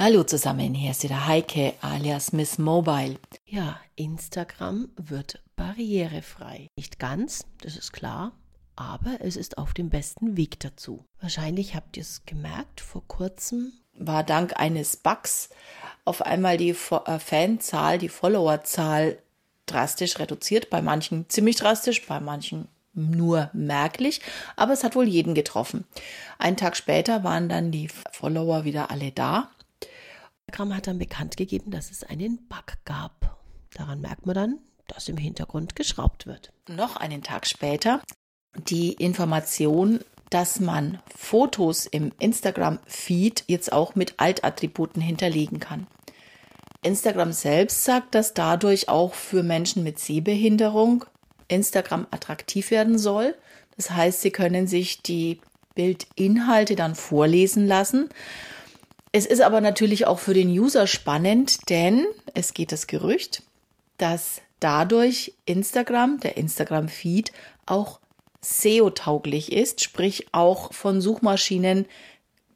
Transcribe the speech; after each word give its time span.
Hallo 0.00 0.22
zusammen, 0.22 0.74
hier 0.74 0.92
ist 0.92 1.02
wieder 1.02 1.26
Heike 1.26 1.74
alias 1.80 2.32
Miss 2.32 2.56
Mobile. 2.56 3.16
Ja, 3.46 3.80
Instagram 3.96 4.90
wird 4.94 5.42
barrierefrei. 5.56 6.68
Nicht 6.76 7.00
ganz, 7.00 7.46
das 7.62 7.76
ist 7.76 7.92
klar, 7.92 8.30
aber 8.76 9.16
es 9.18 9.34
ist 9.34 9.58
auf 9.58 9.74
dem 9.74 9.90
besten 9.90 10.36
Weg 10.36 10.60
dazu. 10.60 11.04
Wahrscheinlich 11.20 11.74
habt 11.74 11.96
ihr 11.96 12.02
es 12.02 12.24
gemerkt, 12.26 12.80
vor 12.80 13.02
kurzem 13.08 13.72
war 13.92 14.22
dank 14.22 14.56
eines 14.60 14.96
Bugs 14.96 15.48
auf 16.04 16.22
einmal 16.22 16.58
die 16.58 16.70
äh, 16.70 17.18
Fanzahl, 17.18 17.98
die 17.98 18.08
Followerzahl 18.08 19.18
drastisch 19.66 20.20
reduziert, 20.20 20.70
bei 20.70 20.80
manchen 20.80 21.28
ziemlich 21.28 21.56
drastisch, 21.56 22.06
bei 22.06 22.20
manchen 22.20 22.68
nur 22.94 23.50
merklich, 23.52 24.20
aber 24.54 24.74
es 24.74 24.84
hat 24.84 24.94
wohl 24.94 25.08
jeden 25.08 25.34
getroffen. 25.34 25.86
Einen 26.38 26.56
Tag 26.56 26.76
später 26.76 27.24
waren 27.24 27.48
dann 27.48 27.72
die 27.72 27.90
Follower 28.12 28.62
wieder 28.64 28.92
alle 28.92 29.10
da 29.10 29.50
Instagram 30.48 30.74
hat 30.74 30.86
dann 30.86 30.98
bekannt 30.98 31.36
gegeben, 31.36 31.70
dass 31.70 31.90
es 31.90 32.04
einen 32.04 32.38
Bug 32.48 32.78
gab. 32.86 33.38
Daran 33.74 34.00
merkt 34.00 34.24
man 34.24 34.34
dann, 34.34 34.58
dass 34.86 35.08
im 35.10 35.18
Hintergrund 35.18 35.76
geschraubt 35.76 36.26
wird. 36.26 36.52
Noch 36.68 36.96
einen 36.96 37.22
Tag 37.22 37.46
später 37.46 38.00
die 38.56 38.94
Information, 38.94 40.00
dass 40.30 40.58
man 40.58 41.00
Fotos 41.14 41.84
im 41.84 42.12
Instagram-Feed 42.18 43.44
jetzt 43.46 43.72
auch 43.72 43.94
mit 43.94 44.14
Altattributen 44.16 45.02
hinterlegen 45.02 45.60
kann. 45.60 45.86
Instagram 46.82 47.32
selbst 47.32 47.84
sagt, 47.84 48.14
dass 48.14 48.32
dadurch 48.32 48.88
auch 48.88 49.12
für 49.12 49.42
Menschen 49.42 49.84
mit 49.84 49.98
Sehbehinderung 49.98 51.04
Instagram 51.48 52.06
attraktiv 52.10 52.70
werden 52.70 52.98
soll. 52.98 53.34
Das 53.76 53.90
heißt, 53.90 54.22
sie 54.22 54.30
können 54.30 54.66
sich 54.66 55.02
die 55.02 55.40
Bildinhalte 55.74 56.74
dann 56.74 56.94
vorlesen 56.94 57.66
lassen 57.66 58.08
es 59.12 59.26
ist 59.26 59.40
aber 59.40 59.60
natürlich 59.60 60.06
auch 60.06 60.18
für 60.18 60.34
den 60.34 60.48
User 60.48 60.86
spannend, 60.86 61.68
denn 61.70 62.06
es 62.34 62.54
geht 62.54 62.72
das 62.72 62.86
Gerücht, 62.86 63.42
dass 63.96 64.42
dadurch 64.60 65.34
Instagram, 65.44 66.20
der 66.20 66.36
Instagram-Feed, 66.36 67.32
auch 67.66 68.00
SEO-tauglich 68.40 69.52
ist, 69.52 69.82
sprich 69.82 70.28
auch 70.32 70.72
von 70.72 71.00
Suchmaschinen 71.00 71.86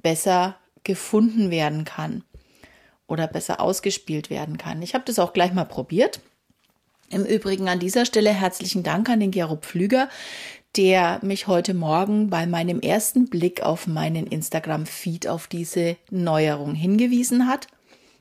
besser 0.02 0.56
gefunden 0.84 1.50
werden 1.50 1.84
kann 1.84 2.24
oder 3.06 3.26
besser 3.26 3.60
ausgespielt 3.60 4.30
werden 4.30 4.58
kann. 4.58 4.82
Ich 4.82 4.94
habe 4.94 5.04
das 5.04 5.18
auch 5.18 5.32
gleich 5.32 5.52
mal 5.52 5.64
probiert. 5.64 6.20
Im 7.08 7.24
Übrigen 7.24 7.68
an 7.68 7.78
dieser 7.78 8.06
Stelle 8.06 8.30
herzlichen 8.30 8.82
Dank 8.82 9.08
an 9.08 9.20
den 9.20 9.30
Gero 9.30 9.56
Pflüger, 9.56 10.08
der 10.76 11.20
mich 11.22 11.46
heute 11.46 11.74
Morgen 11.74 12.30
bei 12.30 12.46
meinem 12.46 12.80
ersten 12.80 13.28
Blick 13.28 13.62
auf 13.62 13.86
meinen 13.86 14.26
Instagram-Feed 14.26 15.28
auf 15.28 15.46
diese 15.46 15.96
Neuerung 16.10 16.74
hingewiesen 16.74 17.46
hat. 17.46 17.66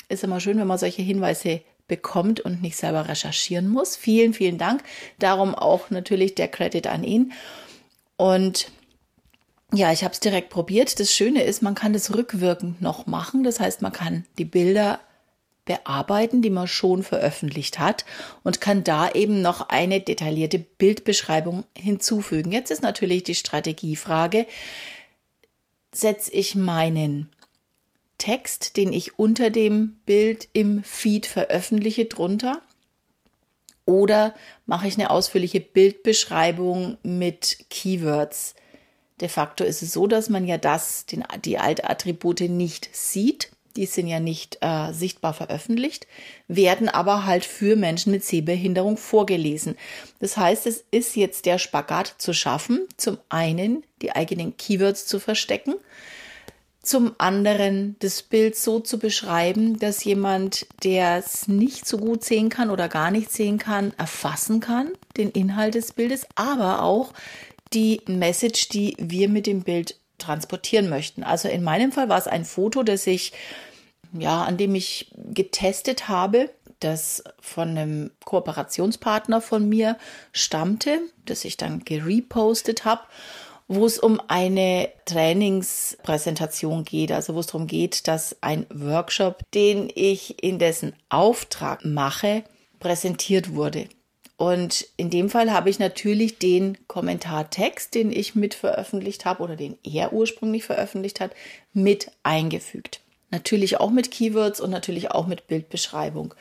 Ist 0.09 0.23
immer 0.23 0.41
schön, 0.41 0.57
wenn 0.59 0.67
man 0.67 0.77
solche 0.77 1.01
Hinweise 1.01 1.61
bekommt 1.87 2.39
und 2.39 2.61
nicht 2.61 2.77
selber 2.77 3.07
recherchieren 3.07 3.69
muss. 3.69 3.95
Vielen, 3.95 4.33
vielen 4.33 4.57
Dank. 4.57 4.83
Darum 5.19 5.55
auch 5.55 5.89
natürlich 5.89 6.35
der 6.35 6.47
Credit 6.47 6.87
an 6.87 7.03
ihn. 7.03 7.31
Und 8.17 8.71
ja, 9.73 9.91
ich 9.91 10.03
habe 10.03 10.13
es 10.13 10.19
direkt 10.19 10.49
probiert. 10.49 10.99
Das 10.99 11.13
Schöne 11.13 11.43
ist, 11.43 11.61
man 11.61 11.75
kann 11.75 11.93
das 11.93 12.13
rückwirkend 12.13 12.81
noch 12.81 13.07
machen. 13.07 13.43
Das 13.43 13.59
heißt, 13.59 13.81
man 13.81 13.93
kann 13.93 14.25
die 14.37 14.45
Bilder 14.45 14.99
bearbeiten, 15.65 16.41
die 16.41 16.49
man 16.49 16.67
schon 16.67 17.03
veröffentlicht 17.03 17.79
hat 17.79 18.05
und 18.43 18.61
kann 18.61 18.83
da 18.83 19.11
eben 19.11 19.41
noch 19.41 19.69
eine 19.69 20.01
detaillierte 20.01 20.59
Bildbeschreibung 20.59 21.65
hinzufügen. 21.77 22.51
Jetzt 22.51 22.71
ist 22.71 22.81
natürlich 22.81 23.23
die 23.23 23.35
Strategiefrage, 23.35 24.47
setze 25.93 26.31
ich 26.31 26.55
meinen 26.55 27.29
Text, 28.17 28.77
den 28.77 28.93
ich 28.93 29.19
unter 29.19 29.49
dem 29.49 29.97
Bild 30.05 30.47
im 30.53 30.83
Feed 30.83 31.25
veröffentliche, 31.25 32.05
drunter? 32.05 32.61
Oder 33.85 34.35
mache 34.65 34.87
ich 34.87 34.95
eine 34.95 35.09
ausführliche 35.09 35.59
Bildbeschreibung 35.59 36.97
mit 37.03 37.65
Keywords? 37.69 38.55
De 39.19 39.27
facto 39.27 39.63
ist 39.63 39.81
es 39.81 39.91
so, 39.93 40.07
dass 40.07 40.29
man 40.29 40.45
ja 40.45 40.57
das, 40.57 41.05
den, 41.05 41.23
die 41.45 41.57
Altattribute 41.57 42.41
nicht 42.41 42.89
sieht 42.91 43.51
die 43.75 43.85
sind 43.85 44.07
ja 44.07 44.19
nicht 44.19 44.57
äh, 44.61 44.91
sichtbar 44.93 45.33
veröffentlicht, 45.33 46.07
werden 46.47 46.89
aber 46.89 47.25
halt 47.25 47.45
für 47.45 47.75
Menschen 47.75 48.11
mit 48.11 48.23
Sehbehinderung 48.23 48.97
vorgelesen. 48.97 49.75
Das 50.19 50.37
heißt, 50.37 50.67
es 50.67 50.83
ist 50.91 51.15
jetzt 51.15 51.45
der 51.45 51.57
Spagat 51.57 52.15
zu 52.17 52.33
schaffen, 52.33 52.87
zum 52.97 53.17
einen 53.29 53.83
die 54.01 54.11
eigenen 54.11 54.57
Keywords 54.57 55.05
zu 55.05 55.19
verstecken, 55.19 55.75
zum 56.81 57.13
anderen 57.19 57.95
das 57.99 58.23
Bild 58.23 58.55
so 58.55 58.79
zu 58.79 58.97
beschreiben, 58.97 59.77
dass 59.77 60.03
jemand, 60.03 60.65
der 60.83 61.17
es 61.17 61.47
nicht 61.47 61.87
so 61.87 61.97
gut 61.97 62.23
sehen 62.23 62.49
kann 62.49 62.71
oder 62.71 62.89
gar 62.89 63.11
nicht 63.11 63.31
sehen 63.31 63.59
kann, 63.59 63.93
erfassen 63.97 64.59
kann, 64.59 64.91
den 65.15 65.29
Inhalt 65.29 65.75
des 65.75 65.93
Bildes, 65.93 66.25
aber 66.35 66.81
auch 66.81 67.13
die 67.73 68.01
Message, 68.07 68.69
die 68.69 68.95
wir 68.99 69.29
mit 69.29 69.45
dem 69.45 69.61
Bild 69.61 69.95
transportieren 70.21 70.89
möchten. 70.89 71.23
Also 71.23 71.47
in 71.47 71.63
meinem 71.63 71.91
Fall 71.91 72.09
war 72.09 72.17
es 72.17 72.27
ein 72.27 72.45
Foto, 72.45 72.83
das 72.83 73.07
ich, 73.07 73.33
ja, 74.13 74.43
an 74.43 74.57
dem 74.57 74.75
ich 74.75 75.11
getestet 75.15 76.07
habe, 76.07 76.49
das 76.79 77.23
von 77.39 77.69
einem 77.69 78.11
Kooperationspartner 78.25 79.41
von 79.41 79.67
mir 79.67 79.97
stammte, 80.31 80.99
das 81.25 81.45
ich 81.45 81.57
dann 81.57 81.85
gerepostet 81.85 82.85
habe, 82.85 83.01
wo 83.67 83.85
es 83.85 83.99
um 83.99 84.19
eine 84.27 84.89
Trainingspräsentation 85.05 86.83
geht, 86.83 87.11
also 87.11 87.35
wo 87.35 87.39
es 87.39 87.47
darum 87.47 87.67
geht, 87.67 88.07
dass 88.07 88.35
ein 88.41 88.65
Workshop, 88.69 89.49
den 89.53 89.89
ich 89.93 90.43
in 90.43 90.59
dessen 90.59 90.93
Auftrag 91.09 91.85
mache, 91.85 92.43
präsentiert 92.79 93.53
wurde. 93.53 93.87
Und 94.41 94.87
in 94.97 95.11
dem 95.11 95.29
Fall 95.29 95.51
habe 95.51 95.69
ich 95.69 95.77
natürlich 95.77 96.39
den 96.39 96.75
Kommentartext, 96.87 97.93
den 97.93 98.11
ich 98.11 98.33
mit 98.33 98.55
veröffentlicht 98.55 99.23
habe 99.23 99.43
oder 99.43 99.55
den 99.55 99.77
er 99.83 100.13
ursprünglich 100.13 100.63
veröffentlicht 100.63 101.19
hat, 101.19 101.35
mit 101.73 102.09
eingefügt. 102.23 103.01
Natürlich 103.29 103.79
auch 103.79 103.91
mit 103.91 104.09
Keywords 104.09 104.59
und 104.59 104.71
natürlich 104.71 105.11
auch 105.11 105.27
mit 105.27 105.45
Bildbeschreibung. 105.45 106.33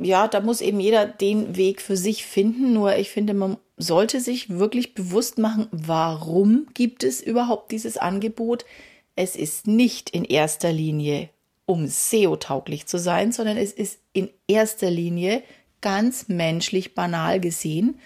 Ja, 0.00 0.28
da 0.28 0.40
muss 0.40 0.62
eben 0.62 0.80
jeder 0.80 1.04
den 1.04 1.56
Weg 1.56 1.82
für 1.82 1.98
sich 1.98 2.24
finden. 2.24 2.72
Nur 2.72 2.96
ich 2.96 3.10
finde, 3.10 3.34
man 3.34 3.58
sollte 3.76 4.18
sich 4.18 4.48
wirklich 4.48 4.94
bewusst 4.94 5.36
machen, 5.36 5.68
warum 5.72 6.68
gibt 6.72 7.04
es 7.04 7.20
überhaupt 7.20 7.70
dieses 7.70 7.98
Angebot. 7.98 8.64
Es 9.14 9.36
ist 9.36 9.66
nicht 9.66 10.08
in 10.08 10.24
erster 10.24 10.72
Linie, 10.72 11.28
um 11.66 11.86
SEO-tauglich 11.86 12.86
zu 12.86 12.98
sein, 12.98 13.30
sondern 13.30 13.58
es 13.58 13.74
ist 13.74 13.98
in 14.14 14.30
erster 14.48 14.90
Linie 14.90 15.42
ganz 15.80 16.28
menschlich 16.28 16.94
banal 16.94 17.40
gesehen 17.40 17.98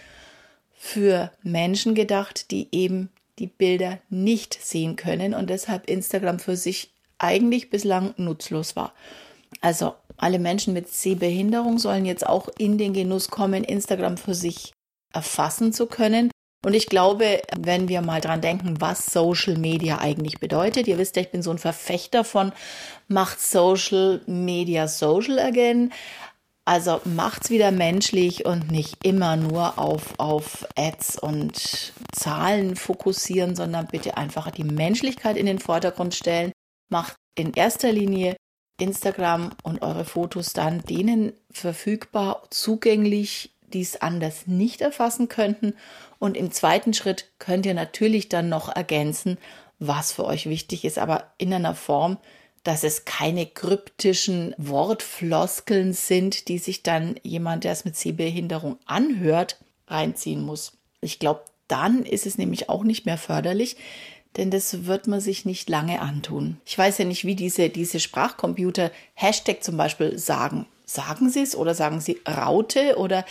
für 0.76 1.30
Menschen 1.42 1.94
gedacht, 1.94 2.50
die 2.50 2.68
eben 2.72 3.10
die 3.38 3.46
Bilder 3.46 3.98
nicht 4.10 4.56
sehen 4.60 4.96
können 4.96 5.34
und 5.34 5.50
deshalb 5.50 5.88
Instagram 5.88 6.38
für 6.38 6.56
sich 6.56 6.92
eigentlich 7.18 7.70
bislang 7.70 8.14
nutzlos 8.16 8.76
war. 8.76 8.92
Also 9.60 9.94
alle 10.16 10.38
Menschen 10.38 10.74
mit 10.74 10.88
Sehbehinderung 10.88 11.78
sollen 11.78 12.04
jetzt 12.04 12.26
auch 12.26 12.48
in 12.58 12.78
den 12.78 12.92
Genuss 12.92 13.28
kommen, 13.28 13.64
Instagram 13.64 14.16
für 14.16 14.34
sich 14.34 14.72
erfassen 15.12 15.72
zu 15.72 15.86
können. 15.86 16.30
Und 16.64 16.74
ich 16.74 16.86
glaube, 16.86 17.42
wenn 17.58 17.88
wir 17.88 18.00
mal 18.00 18.20
dran 18.20 18.40
denken, 18.40 18.80
was 18.80 19.06
Social 19.06 19.56
Media 19.56 19.98
eigentlich 19.98 20.40
bedeutet, 20.40 20.86
ihr 20.86 20.96
wisst 20.96 21.16
ja, 21.16 21.22
ich 21.22 21.30
bin 21.30 21.42
so 21.42 21.50
ein 21.50 21.58
Verfechter 21.58 22.24
von 22.24 22.52
macht 23.06 23.40
Social 23.40 24.22
Media 24.26 24.88
social 24.88 25.38
again. 25.38 25.92
Also 26.66 27.02
macht's 27.04 27.50
wieder 27.50 27.70
menschlich 27.70 28.46
und 28.46 28.70
nicht 28.70 29.04
immer 29.04 29.36
nur 29.36 29.78
auf, 29.78 30.18
auf 30.18 30.66
Ads 30.76 31.18
und 31.18 31.92
Zahlen 32.12 32.74
fokussieren, 32.76 33.54
sondern 33.54 33.86
bitte 33.86 34.16
einfach 34.16 34.50
die 34.50 34.64
Menschlichkeit 34.64 35.36
in 35.36 35.44
den 35.44 35.58
Vordergrund 35.58 36.14
stellen. 36.14 36.52
Macht 36.88 37.16
in 37.34 37.52
erster 37.52 37.92
Linie 37.92 38.36
Instagram 38.80 39.50
und 39.62 39.82
eure 39.82 40.04
Fotos 40.04 40.52
dann 40.52 40.82
denen 40.82 41.32
verfügbar, 41.50 42.44
zugänglich, 42.50 43.54
die 43.60 43.82
es 43.82 44.00
anders 44.00 44.46
nicht 44.46 44.80
erfassen 44.80 45.28
könnten. 45.28 45.74
Und 46.18 46.36
im 46.36 46.50
zweiten 46.50 46.94
Schritt 46.94 47.32
könnt 47.38 47.66
ihr 47.66 47.74
natürlich 47.74 48.28
dann 48.28 48.48
noch 48.48 48.74
ergänzen, 48.74 49.38
was 49.78 50.12
für 50.12 50.24
euch 50.24 50.48
wichtig 50.48 50.84
ist, 50.84 50.98
aber 50.98 51.32
in 51.36 51.52
einer 51.52 51.74
Form, 51.74 52.18
dass 52.64 52.82
es 52.82 53.04
keine 53.04 53.46
kryptischen 53.46 54.54
Wortfloskeln 54.58 55.92
sind, 55.92 56.48
die 56.48 56.58
sich 56.58 56.82
dann 56.82 57.16
jemand, 57.22 57.64
der 57.64 57.72
es 57.72 57.84
mit 57.84 57.96
Sehbehinderung 57.96 58.78
anhört, 58.86 59.58
reinziehen 59.86 60.42
muss. 60.42 60.72
Ich 61.00 61.18
glaube, 61.18 61.44
dann 61.68 62.04
ist 62.04 62.26
es 62.26 62.38
nämlich 62.38 62.68
auch 62.68 62.82
nicht 62.82 63.06
mehr 63.06 63.18
förderlich, 63.18 63.76
denn 64.36 64.50
das 64.50 64.86
wird 64.86 65.06
man 65.06 65.20
sich 65.20 65.44
nicht 65.44 65.68
lange 65.68 66.00
antun. 66.00 66.56
Ich 66.64 66.76
weiß 66.76 66.98
ja 66.98 67.04
nicht, 67.04 67.24
wie 67.24 67.36
diese, 67.36 67.68
diese 67.68 68.00
Sprachcomputer 68.00 68.90
Hashtag 69.12 69.62
zum 69.62 69.76
Beispiel 69.76 70.18
sagen. 70.18 70.66
Sagen 70.86 71.30
Sie 71.30 71.40
es 71.40 71.56
oder 71.56 71.74
sagen 71.74 72.00
Sie 72.00 72.20
Raute 72.28 72.96
oder 72.98 73.24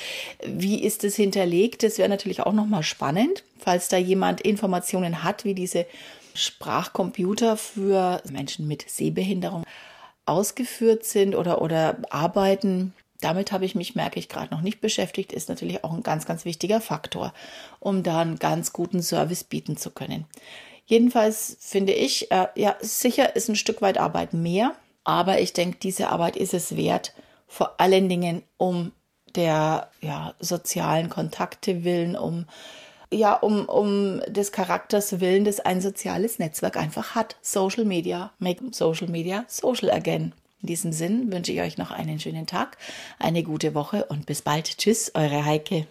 wie 0.46 0.84
ist 0.84 1.04
es 1.04 1.16
hinterlegt? 1.16 1.84
Das 1.84 1.98
wäre 1.98 2.10
natürlich 2.10 2.42
auch 2.42 2.54
nochmal 2.54 2.84
spannend, 2.84 3.44
falls 3.60 3.90
da 3.90 3.98
jemand 3.98 4.42
Informationen 4.42 5.24
hat, 5.24 5.46
wie 5.46 5.54
diese 5.54 5.86
Sprachcomputer 6.34 7.58
für 7.58 8.22
Menschen 8.30 8.68
mit 8.68 8.90
Sehbehinderung 8.90 9.64
ausgeführt 10.26 11.06
sind 11.06 11.36
oder, 11.36 11.62
oder 11.62 11.98
arbeiten, 12.10 12.94
damit 13.20 13.52
habe 13.52 13.66
ich 13.66 13.76
mich, 13.76 13.96
merke 13.96 14.20
ich 14.20 14.30
gerade 14.30 14.54
noch 14.54 14.62
nicht 14.62 14.82
beschäftigt, 14.82 15.32
ist 15.32 15.50
natürlich 15.50 15.84
auch 15.84 15.94
ein 15.94 16.04
ganz, 16.04 16.26
ganz 16.26 16.46
wichtiger 16.46 16.82
Faktor, 16.82 17.34
um 17.80 18.04
da 18.04 18.20
einen 18.20 18.40
ganz 18.40 18.74
guten 18.74 19.02
Service 19.02 19.44
bieten 19.44 19.78
zu 19.78 19.92
können. 19.92 20.26
Jedenfalls 20.86 21.58
finde 21.60 21.94
ich, 21.94 22.32
äh, 22.32 22.48
ja, 22.56 22.76
sicher 22.82 23.36
ist 23.36 23.50
ein 23.50 23.56
Stück 23.56 23.82
weit 23.82 23.98
Arbeit 23.98 24.34
mehr, 24.34 24.76
aber 25.04 25.40
ich 25.40 25.54
denke, 25.54 25.78
diese 25.82 26.10
Arbeit 26.10 26.36
ist 26.36 26.54
es 26.54 26.76
wert, 26.76 27.14
vor 27.48 27.80
allen 27.80 28.10
Dingen 28.10 28.44
um 28.58 28.92
der 29.36 29.90
ja, 30.02 30.34
sozialen 30.40 31.10
Kontakte 31.10 31.84
willen, 31.84 32.16
um 32.16 32.46
ja, 33.14 33.34
um, 33.34 33.66
um 33.66 34.22
des 34.28 34.52
Charakters 34.52 35.20
willen, 35.20 35.46
das 35.46 35.60
ein 35.60 35.82
soziales 35.82 36.40
Netzwerk 36.40 36.78
einfach 36.78 37.16
hat. 37.16 37.36
Social 37.42 37.86
Media, 37.86 38.32
make 38.40 38.62
Social 38.72 39.08
Media 39.08 39.46
social 39.48 39.92
again. 39.92 40.34
In 40.62 40.68
diesem 40.68 40.94
Sinn 40.94 41.32
wünsche 41.32 41.52
ich 41.52 41.62
euch 41.62 41.78
noch 41.78 41.92
einen 41.92 42.20
schönen 42.20 42.48
Tag, 42.48 42.78
eine 43.20 43.44
gute 43.44 43.76
Woche 43.76 44.06
und 44.06 44.26
bis 44.26 44.42
bald. 44.42 44.78
Tschüss, 44.78 45.12
eure 45.14 45.46
Heike. 45.46 45.88